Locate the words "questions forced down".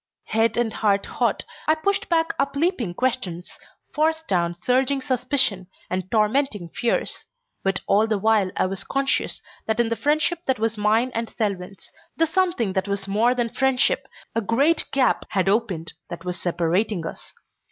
2.95-4.55